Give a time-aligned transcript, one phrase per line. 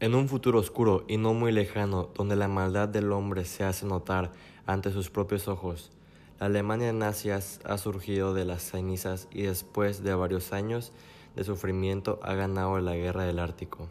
[0.00, 3.84] En un futuro oscuro y no muy lejano, donde la maldad del hombre se hace
[3.84, 4.32] notar
[4.64, 5.90] ante sus propios ojos,
[6.38, 10.94] la Alemania nazi ha surgido de las cenizas y después de varios años
[11.36, 13.88] de sufrimiento ha ganado la guerra del Ártico.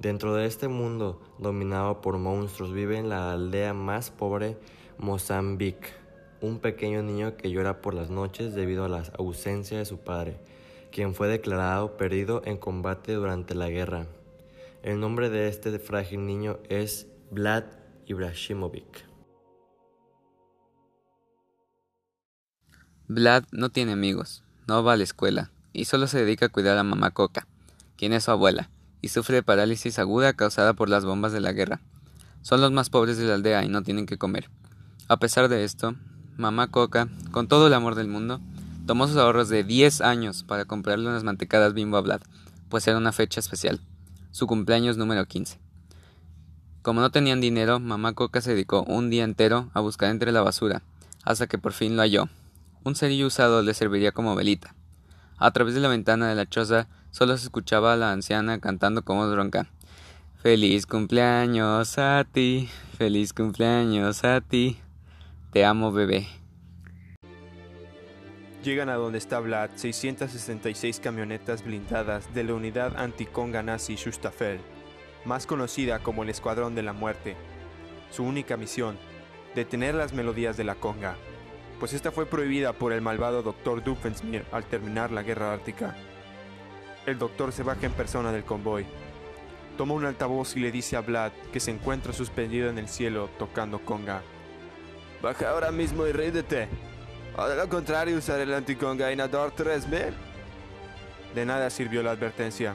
[0.00, 4.56] Dentro de este mundo dominado por monstruos vive en la aldea más pobre,
[4.98, 5.88] Mozambique,
[6.40, 10.36] un pequeño niño que llora por las noches debido a la ausencia de su padre,
[10.92, 14.06] quien fue declarado perdido en combate durante la guerra.
[14.82, 17.62] El nombre de este frágil niño es Vlad
[18.06, 19.06] Ibrahimovic.
[23.06, 26.78] Vlad no tiene amigos, no va a la escuela y solo se dedica a cuidar
[26.78, 27.46] a mamá Coca,
[27.96, 31.52] quien es su abuela, y sufre de parálisis aguda causada por las bombas de la
[31.52, 31.80] guerra.
[32.40, 34.50] Son los más pobres de la aldea y no tienen que comer.
[35.06, 35.94] A pesar de esto,
[36.36, 38.40] mamá Coca, con todo el amor del mundo,
[38.84, 42.22] tomó sus ahorros de 10 años para comprarle unas mantecadas bimbo a Vlad,
[42.68, 43.80] pues era una fecha especial
[44.32, 45.60] su cumpleaños número 15.
[46.82, 50.42] Como no tenían dinero, mamá Coca se dedicó un día entero a buscar entre la
[50.42, 50.82] basura,
[51.22, 52.28] hasta que por fin lo halló.
[52.82, 54.74] Un cerillo usado le serviría como velita.
[55.38, 59.04] A través de la ventana de la choza solo se escuchaba a la anciana cantando
[59.04, 59.68] como bronca.
[60.42, 64.78] Feliz cumpleaños a ti, feliz cumpleaños a ti.
[65.52, 66.41] Te amo, bebé.
[68.62, 74.60] Llegan a donde está Vlad 666 camionetas blindadas de la unidad anticonga nazi Schustaffel,
[75.24, 77.34] más conocida como el Escuadrón de la Muerte.
[78.12, 78.96] Su única misión,
[79.56, 81.16] detener las melodías de la conga,
[81.80, 83.82] pues esta fue prohibida por el malvado Dr.
[83.82, 85.96] Doofenshmirtz al terminar la guerra ártica.
[87.04, 88.86] El doctor se baja en persona del convoy,
[89.76, 93.28] toma un altavoz y le dice a Vlad que se encuentra suspendido en el cielo
[93.40, 94.22] tocando conga.
[95.20, 96.68] Baja ahora mismo y rídete.
[97.36, 100.14] O de lo contrario, usaré el anticongainador 3000.
[101.34, 102.74] De nada sirvió la advertencia.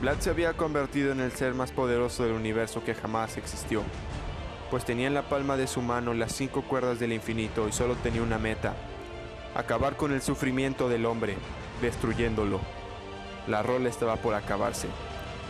[0.00, 3.82] Vlad se había convertido en el ser más poderoso del universo que jamás existió,
[4.68, 7.94] pues tenía en la palma de su mano las cinco cuerdas del infinito y solo
[7.94, 8.74] tenía una meta,
[9.54, 11.36] acabar con el sufrimiento del hombre,
[11.80, 12.58] destruyéndolo.
[13.46, 14.88] La rola estaba por acabarse,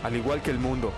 [0.02, 0.92] al igual que el mundo.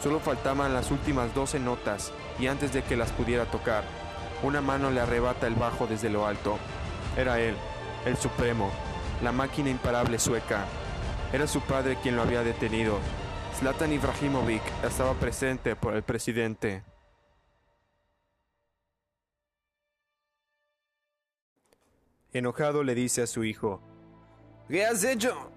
[0.00, 3.82] Solo faltaban las últimas 12 notas y antes de que las pudiera tocar,
[4.42, 6.58] una mano le arrebata el bajo desde lo alto.
[7.16, 7.54] Era él,
[8.06, 8.70] el Supremo,
[9.22, 10.66] la máquina imparable sueca.
[11.32, 12.98] Era su padre quien lo había detenido.
[13.58, 16.84] Zlatan Ibrahimovic estaba presente por el presidente.
[22.32, 23.80] Enojado le dice a su hijo,
[24.68, 25.52] ¿Qué has hecho?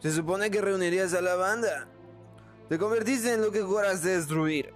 [0.00, 1.88] Se supone que reunirías a la banda.
[2.68, 4.74] Te convertiste en lo que juraste destruir.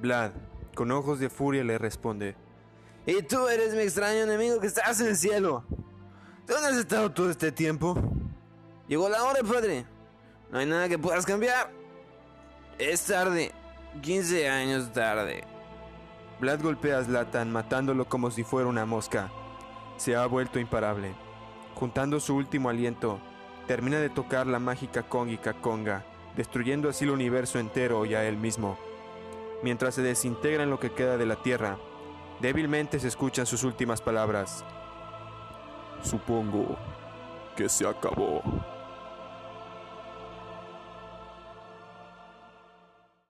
[0.00, 0.32] Vlad,
[0.74, 2.36] con ojos de furia, le responde,
[3.06, 5.64] y tú eres mi extraño enemigo que estás en el cielo.
[6.46, 7.96] ¿Dónde has estado todo este tiempo?
[8.88, 9.86] Llegó la hora, padre.
[10.50, 11.70] No hay nada que puedas cambiar.
[12.78, 13.52] Es tarde.
[14.02, 15.44] 15 años tarde.
[16.40, 19.30] Vlad golpea a Zlatan matándolo como si fuera una mosca.
[19.96, 21.14] Se ha vuelto imparable.
[21.74, 23.20] Juntando su último aliento,
[23.66, 26.04] termina de tocar la mágica cóngica conga,
[26.36, 28.78] destruyendo así el universo entero y a él mismo.
[29.62, 31.78] Mientras se desintegra en lo que queda de la Tierra,
[32.40, 34.64] Débilmente se escuchan sus últimas palabras.
[36.02, 36.76] Supongo
[37.56, 38.42] que se acabó.